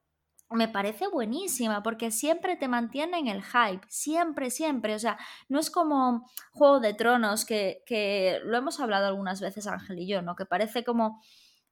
me 0.51 0.69
parece 0.69 1.07
buenísima 1.07 1.83
porque 1.83 2.11
siempre 2.11 2.57
te 2.57 2.69
mantiene 2.69 3.19
en 3.19 3.29
el 3.29 3.43
hype, 3.43 3.87
siempre, 3.89 4.51
siempre. 4.51 4.95
O 4.95 4.99
sea, 4.99 5.19
no 5.49 5.61
es 5.61 5.71
como 5.71 6.29
Juego 6.53 6.81
de 6.81 6.95
Tronos, 6.95 7.45
que, 7.45 8.41
lo 8.45 8.57
hemos 8.57 8.81
hablado 8.81 9.07
algunas 9.07 9.41
veces 9.41 9.67
Ángel 9.67 10.01
y 10.01 10.09
yo, 10.09 10.23
¿no? 10.23 10.35
Que 10.35 10.47
parece 10.47 10.85
como 10.85 11.23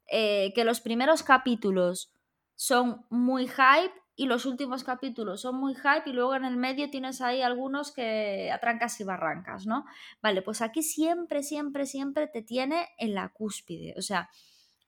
eh, 0.07 0.53
que 0.55 0.65
los 0.65 0.81
primeros 0.81 1.23
capítulos 1.23 2.13
son 2.55 3.05
muy 3.11 3.49
hype 3.49 3.95
y 4.15 4.27
los 4.27 4.47
últimos 4.47 4.83
capítulos 4.85 5.41
son 5.41 5.57
muy 5.57 5.75
hype 5.75 6.03
y 6.07 6.13
luego 6.13 6.35
en 6.35 6.45
el 6.45 6.57
medio 6.57 6.91
tienes 6.91 7.21
ahí 7.21 7.43
algunos 7.43 7.93
que 7.93 8.51
atrancas 8.53 9.01
y 9.01 9.05
barrancas, 9.05 9.67
¿no? 9.67 9.85
Vale, 10.23 10.43
pues 10.43 10.61
aquí 10.61 10.83
siempre, 10.83 11.43
siempre, 11.43 11.87
siempre 11.87 12.27
te 12.27 12.43
tiene 12.43 12.89
en 12.99 13.15
la 13.15 13.29
cúspide. 13.29 13.95
O 13.97 14.03
sea, 14.03 14.29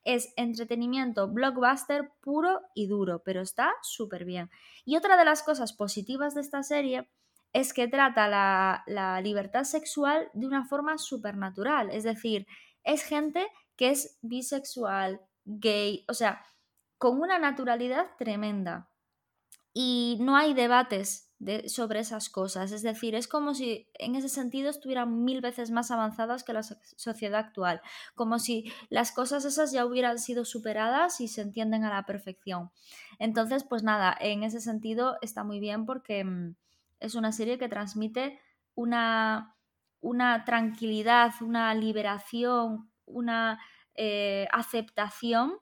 es 0.03 0.33
entretenimiento 0.35 1.27
blockbuster 1.27 2.11
puro 2.21 2.61
y 2.73 2.87
duro, 2.87 3.21
pero 3.23 3.41
está 3.41 3.71
súper 3.81 4.25
bien. 4.25 4.49
Y 4.85 4.97
otra 4.97 5.17
de 5.17 5.25
las 5.25 5.43
cosas 5.43 5.73
positivas 5.73 6.33
de 6.35 6.41
esta 6.41 6.63
serie 6.63 7.09
es 7.53 7.73
que 7.73 7.87
trata 7.87 8.27
la, 8.27 9.21
libertad 9.21 9.63
sexual 9.63 10.29
de 10.33 10.47
una 10.47 10.65
forma 10.65 10.97
supernatural. 10.97 11.89
Es 11.91 12.03
decir, 12.03 12.47
es 12.83 13.03
gente 13.03 13.45
que 13.75 13.89
es 13.89 14.17
bisexual, 14.21 15.21
gay, 15.45 16.05
o 16.07 16.13
sea, 16.13 16.45
con 16.97 17.19
una 17.19 17.39
naturalidad 17.39 18.11
tremenda. 18.17 18.89
Y 19.73 20.17
no 20.21 20.35
hay 20.35 20.53
debates 20.53 21.30
sobre 21.67 21.99
esas 21.99 22.29
cosas. 22.29 22.71
Es 22.71 22.81
decir, 22.81 23.15
es 23.15 23.27
como 23.27 23.53
si 23.53 23.87
en 23.95 24.15
ese 24.15 24.29
sentido 24.29 24.69
estuvieran 24.69 25.23
mil 25.23 25.41
veces 25.41 25.71
más 25.71 25.91
avanzadas 25.91 26.43
que 26.43 26.53
la 26.53 26.63
sociedad 26.63 27.39
actual, 27.39 27.81
como 28.15 28.39
si 28.39 28.71
las 28.89 29.11
cosas 29.11 29.45
esas 29.45 29.71
ya 29.71 29.85
hubieran 29.85 30.19
sido 30.19 30.45
superadas 30.45 31.21
y 31.21 31.27
se 31.27 31.41
entienden 31.41 31.83
a 31.83 31.93
la 31.93 32.05
perfección. 32.05 32.71
Entonces, 33.19 33.63
pues 33.63 33.83
nada, 33.83 34.15
en 34.19 34.43
ese 34.43 34.61
sentido 34.61 35.17
está 35.21 35.43
muy 35.43 35.59
bien 35.59 35.85
porque 35.85 36.23
mm, 36.23 36.55
es 36.99 37.15
una 37.15 37.31
serie 37.31 37.57
que 37.57 37.69
transmite 37.69 38.39
una, 38.75 39.55
una 39.99 40.45
tranquilidad, 40.45 41.33
una 41.41 41.73
liberación, 41.73 42.91
una 43.05 43.59
eh, 43.95 44.47
aceptación 44.51 45.57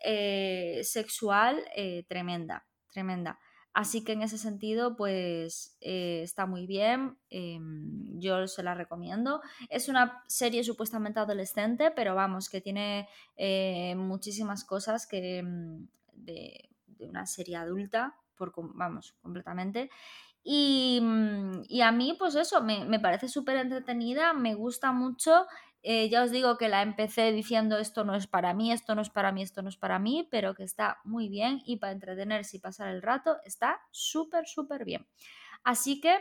eh, 0.00 0.80
sexual 0.82 1.62
eh, 1.74 2.04
tremenda, 2.08 2.66
tremenda. 2.92 3.38
Así 3.76 4.02
que 4.02 4.12
en 4.12 4.22
ese 4.22 4.38
sentido, 4.38 4.96
pues 4.96 5.76
eh, 5.82 6.22
está 6.22 6.46
muy 6.46 6.66
bien, 6.66 7.18
em, 7.28 8.18
yo 8.18 8.48
se 8.48 8.62
la 8.62 8.74
recomiendo. 8.74 9.42
Es 9.68 9.90
una 9.90 10.24
serie 10.28 10.64
supuestamente 10.64 11.20
adolescente, 11.20 11.90
pero 11.90 12.14
vamos, 12.14 12.48
que 12.48 12.62
tiene 12.62 13.06
eh, 13.36 13.94
muchísimas 13.94 14.64
cosas 14.64 15.06
que 15.06 15.42
mm, 15.42 15.88
de, 16.14 16.70
una 17.00 17.26
serie 17.26 17.56
adulta, 17.56 18.16
vamos, 18.72 19.14
completamente. 19.20 19.90
Y, 20.42 20.98
mm, 21.02 21.64
y, 21.68 21.82
a 21.82 21.92
mí, 21.92 22.16
pues 22.18 22.34
eso, 22.34 22.62
me, 22.62 22.86
me 22.86 22.98
parece 22.98 23.28
súper 23.28 23.58
entretenida, 23.58 24.32
me 24.32 24.54
gusta 24.54 24.90
mucho 24.92 25.44
eh, 25.88 26.08
ya 26.08 26.24
os 26.24 26.32
digo 26.32 26.58
que 26.58 26.68
la 26.68 26.82
empecé 26.82 27.30
diciendo 27.30 27.78
esto 27.78 28.02
no 28.02 28.16
es 28.16 28.26
para 28.26 28.52
mí, 28.54 28.72
esto 28.72 28.96
no 28.96 29.02
es 29.02 29.08
para 29.08 29.30
mí, 29.30 29.42
esto 29.42 29.62
no 29.62 29.68
es 29.68 29.76
para 29.76 30.00
mí, 30.00 30.26
pero 30.32 30.52
que 30.56 30.64
está 30.64 30.98
muy 31.04 31.28
bien 31.28 31.62
y 31.64 31.76
para 31.76 31.92
entretenerse 31.92 32.56
y 32.56 32.60
pasar 32.60 32.88
el 32.88 33.02
rato 33.02 33.36
está 33.44 33.80
súper, 33.92 34.48
súper 34.48 34.84
bien. 34.84 35.06
Así 35.62 36.00
que 36.00 36.18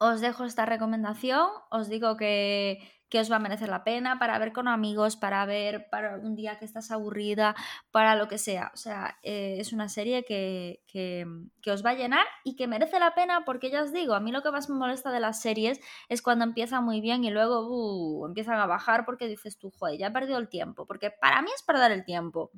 os 0.00 0.20
dejo 0.22 0.44
esta 0.44 0.64
recomendación, 0.64 1.46
os 1.70 1.88
digo 1.90 2.16
que, 2.16 2.78
que 3.10 3.20
os 3.20 3.30
va 3.30 3.36
a 3.36 3.38
merecer 3.38 3.68
la 3.68 3.84
pena 3.84 4.18
para 4.18 4.38
ver 4.38 4.52
con 4.52 4.66
amigos, 4.66 5.16
para 5.16 5.44
ver 5.44 5.90
para 5.90 6.16
un 6.16 6.34
día 6.36 6.58
que 6.58 6.64
estás 6.64 6.90
aburrida, 6.90 7.54
para 7.90 8.16
lo 8.16 8.26
que 8.26 8.38
sea. 8.38 8.70
O 8.72 8.78
sea, 8.78 9.18
eh, 9.22 9.56
es 9.58 9.74
una 9.74 9.90
serie 9.90 10.24
que, 10.24 10.82
que, 10.86 11.26
os 11.70 11.84
va 11.84 11.90
a 11.90 11.94
llenar 11.94 12.26
y 12.44 12.56
que 12.56 12.66
merece 12.66 12.98
la 12.98 13.14
pena 13.14 13.44
porque 13.44 13.70
ya 13.70 13.82
os 13.82 13.92
digo, 13.92 14.14
a 14.14 14.20
mí 14.20 14.32
lo 14.32 14.42
que 14.42 14.50
más 14.50 14.70
me 14.70 14.76
molesta 14.76 15.12
de 15.12 15.20
las 15.20 15.42
series 15.42 15.80
es 16.08 16.22
cuando 16.22 16.44
empieza 16.46 16.80
muy 16.80 17.02
bien 17.02 17.22
y 17.24 17.30
luego 17.30 17.68
uh, 17.68 18.26
empiezan 18.26 18.58
a 18.58 18.66
bajar 18.66 19.04
porque 19.04 19.28
dices 19.28 19.58
tú, 19.58 19.70
joder, 19.70 19.98
ya 19.98 20.06
he 20.06 20.10
perdido 20.12 20.38
el 20.38 20.48
tiempo. 20.48 20.86
Porque 20.86 21.10
para 21.10 21.42
mí 21.42 21.50
es 21.54 21.62
perder 21.62 21.92
el 21.92 22.06
tiempo. 22.06 22.52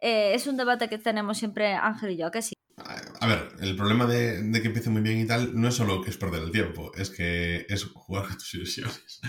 Eh, 0.00 0.34
es 0.34 0.46
un 0.48 0.56
debate 0.56 0.88
que 0.88 0.98
tenemos 0.98 1.38
siempre 1.38 1.74
Ángel 1.74 2.10
y 2.12 2.16
yo, 2.16 2.30
que 2.32 2.42
sí. 2.42 2.57
A 3.20 3.26
ver, 3.26 3.48
el 3.60 3.76
problema 3.76 4.06
de, 4.06 4.50
que 4.60 4.68
empiece 4.68 4.90
muy 4.90 5.02
bien 5.02 5.18
y 5.18 5.26
tal 5.26 5.60
no 5.60 5.68
es 5.68 5.74
solo 5.74 6.02
que 6.02 6.10
es 6.10 6.16
perder 6.16 6.42
el 6.42 6.52
tiempo, 6.52 6.92
es 6.94 7.10
que 7.10 7.66
es 7.68 7.84
jugar 7.84 8.26
con 8.26 8.36
tus 8.36 8.54
ilusiones. 8.54 9.20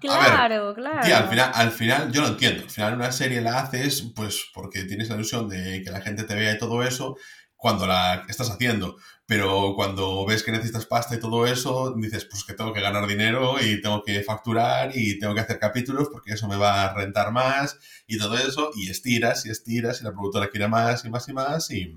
Claro, 0.00 0.74
claro. 0.74 1.08
Y 1.08 1.12
al 1.12 1.28
final, 1.28 1.50
al 1.54 1.70
final, 1.70 2.12
yo 2.12 2.20
lo 2.20 2.28
entiendo. 2.28 2.64
Al 2.64 2.70
final 2.70 2.94
una 2.94 3.10
serie 3.10 3.40
la 3.40 3.60
haces 3.60 4.02
pues 4.14 4.44
porque 4.52 4.84
tienes 4.84 5.08
la 5.08 5.14
ilusión 5.14 5.48
de 5.48 5.82
que 5.82 5.90
la 5.90 6.02
gente 6.02 6.24
te 6.24 6.34
vea 6.34 6.52
y 6.52 6.58
todo 6.58 6.82
eso 6.82 7.16
cuando 7.56 7.86
la 7.86 8.26
estás 8.28 8.50
haciendo. 8.50 8.96
Pero 9.26 9.72
cuando 9.74 10.26
ves 10.26 10.42
que 10.42 10.52
necesitas 10.52 10.84
pasta 10.84 11.14
y 11.14 11.20
todo 11.20 11.46
eso, 11.46 11.94
dices, 11.96 12.26
pues 12.26 12.44
que 12.44 12.52
tengo 12.52 12.74
que 12.74 12.82
ganar 12.82 13.06
dinero 13.06 13.56
y 13.58 13.80
tengo 13.80 14.02
que 14.02 14.22
facturar 14.22 14.90
y 14.94 15.18
tengo 15.18 15.34
que 15.34 15.40
hacer 15.40 15.58
capítulos 15.58 16.08
porque 16.12 16.34
eso 16.34 16.46
me 16.46 16.56
va 16.56 16.84
a 16.84 16.94
rentar 16.94 17.32
más 17.32 17.78
y 18.06 18.18
todo 18.18 18.36
eso. 18.36 18.70
Y 18.74 18.90
estiras 18.90 19.46
y 19.46 19.50
estiras 19.50 20.02
y 20.02 20.04
la 20.04 20.12
productora 20.12 20.50
quiere 20.50 20.68
más 20.68 21.06
y 21.06 21.08
más 21.08 21.26
y 21.28 21.32
más 21.32 21.70
y 21.70 21.96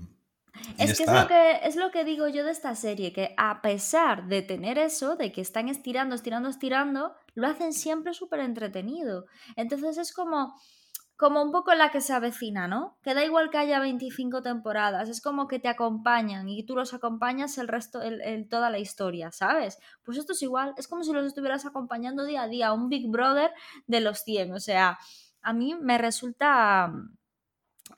es 0.78 0.96
que 0.96 1.04
es, 1.04 1.12
lo 1.12 1.26
que 1.26 1.60
es 1.62 1.76
lo 1.76 1.90
que 1.90 2.04
digo 2.04 2.28
yo 2.28 2.44
de 2.44 2.50
esta 2.50 2.74
serie, 2.74 3.12
que 3.12 3.34
a 3.36 3.62
pesar 3.62 4.26
de 4.28 4.42
tener 4.42 4.78
eso, 4.78 5.16
de 5.16 5.32
que 5.32 5.40
están 5.40 5.68
estirando, 5.68 6.14
estirando, 6.14 6.48
estirando, 6.48 7.14
lo 7.34 7.46
hacen 7.46 7.72
siempre 7.72 8.14
súper 8.14 8.40
entretenido. 8.40 9.26
Entonces 9.56 9.98
es 9.98 10.12
como, 10.12 10.54
como 11.18 11.42
un 11.42 11.50
poco 11.50 11.74
la 11.74 11.90
que 11.90 12.00
se 12.00 12.12
avecina, 12.12 12.68
¿no? 12.68 12.96
Que 13.02 13.12
da 13.12 13.24
igual 13.24 13.50
que 13.50 13.58
haya 13.58 13.80
25 13.80 14.40
temporadas, 14.40 15.08
es 15.08 15.20
como 15.20 15.48
que 15.48 15.58
te 15.58 15.68
acompañan 15.68 16.48
y 16.48 16.64
tú 16.64 16.76
los 16.76 16.94
acompañas 16.94 17.58
el 17.58 17.66
resto, 17.66 18.00
el, 18.00 18.48
toda 18.48 18.70
la 18.70 18.78
historia, 18.78 19.32
¿sabes? 19.32 19.78
Pues 20.04 20.16
esto 20.16 20.32
es 20.32 20.42
igual, 20.42 20.74
es 20.76 20.86
como 20.86 21.02
si 21.02 21.12
los 21.12 21.26
estuvieras 21.26 21.66
acompañando 21.66 22.24
día 22.24 22.42
a 22.42 22.48
día, 22.48 22.72
un 22.72 22.88
Big 22.88 23.10
Brother 23.10 23.50
de 23.88 24.00
los 24.00 24.20
100, 24.20 24.52
o 24.52 24.60
sea, 24.60 24.96
a 25.42 25.52
mí 25.52 25.74
me 25.74 25.98
resulta 25.98 26.92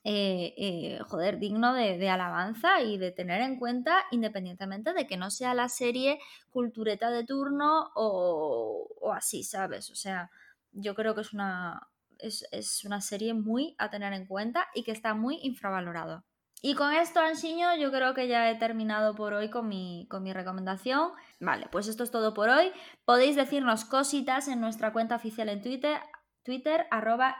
eh, 0.04 0.54
eh, 0.56 0.98
joder, 1.06 1.38
digno 1.38 1.74
de, 1.74 2.08
alabanza 2.08 2.80
y 2.80 2.98
de 2.98 3.12
tener 3.12 3.42
en 3.42 3.58
cuenta, 3.58 4.04
independientemente 4.10 4.92
de 4.92 5.06
que 5.06 5.16
no 5.16 5.30
sea 5.30 5.54
la 5.54 5.68
serie 5.68 6.18
cultureta 6.50 7.10
de 7.10 7.24
turno 7.24 7.90
o, 7.94 9.12
así, 9.14 9.42
¿sabes? 9.42 9.90
O 9.90 9.94
sea, 9.94 10.30
yo 10.72 10.94
creo 10.94 11.14
que 11.14 11.20
es 11.22 11.32
una, 11.32 11.88
es, 12.18 12.84
una 12.84 13.00
serie 13.00 13.34
muy 13.34 13.74
a 13.78 13.90
tener 13.90 14.12
en 14.12 14.26
cuenta 14.26 14.66
y 14.74 14.82
que 14.84 14.92
está 14.92 15.14
muy 15.14 15.38
infravalorada. 15.42 16.24
Y 16.62 16.74
con 16.74 16.92
esto, 16.92 17.20
Ansiño, 17.20 17.74
yo 17.76 17.90
creo 17.90 18.12
que 18.12 18.28
ya 18.28 18.50
he 18.50 18.54
terminado 18.56 19.14
por 19.14 19.32
hoy 19.32 19.48
con 19.48 19.66
mi, 19.66 20.06
con 20.10 20.22
mi 20.22 20.32
recomendación. 20.32 21.12
Vale, 21.40 21.68
pues 21.72 21.88
esto 21.88 22.04
es 22.04 22.10
todo 22.10 22.34
por 22.34 22.50
hoy. 22.50 22.70
Podéis 23.06 23.34
decirnos 23.34 23.86
cositas 23.86 24.46
en 24.46 24.60
nuestra 24.60 24.92
cuenta 24.92 25.16
oficial 25.16 25.48
en 25.48 25.62
Twitter, 25.62 25.98
Twitter 26.42 26.86
arroba 26.90 27.36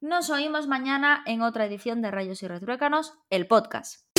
Nos 0.00 0.30
oímos 0.30 0.66
mañana 0.66 1.22
en 1.26 1.42
otra 1.42 1.66
edición 1.66 2.02
de 2.02 2.10
Rayos 2.10 2.42
y 2.42 2.48
Retruécanos, 2.48 3.14
el 3.30 3.46
podcast. 3.46 4.11